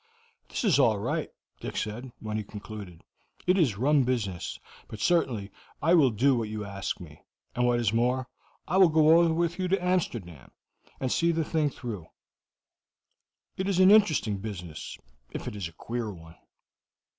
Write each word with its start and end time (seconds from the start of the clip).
"That 0.49 0.63
is 0.63 0.79
all 0.79 0.97
right," 0.97 1.29
Dick 1.59 1.77
said, 1.77 2.11
when 2.19 2.35
he 2.35 2.43
concluded. 2.43 3.03
"It 3.45 3.55
is 3.55 3.73
a 3.73 3.77
rum 3.77 4.01
business, 4.01 4.59
but 4.87 4.99
certainly 4.99 5.51
I 5.79 5.93
will 5.93 6.09
do 6.09 6.35
what 6.35 6.49
you 6.49 6.65
ask 6.65 6.99
me; 6.99 7.21
and, 7.53 7.67
what 7.67 7.79
is 7.79 7.93
more, 7.93 8.27
I 8.67 8.77
will 8.77 8.89
go 8.89 9.19
over 9.21 9.31
with 9.31 9.59
you 9.59 9.67
to 9.67 9.79
Amsterdam, 9.85 10.49
and 10.99 11.11
see 11.11 11.31
the 11.31 11.45
thing 11.45 11.69
through. 11.69 12.07
It 13.57 13.69
is 13.69 13.79
an 13.79 13.91
interesting 13.91 14.39
business, 14.39 14.97
if 15.33 15.47
it 15.47 15.55
is 15.55 15.67
a 15.67 15.73
queer 15.73 16.11
one." 16.11 16.37